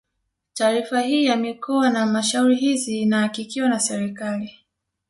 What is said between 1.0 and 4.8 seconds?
hii ya mikoa na halmashauri hizi ilihakikiwa na serikali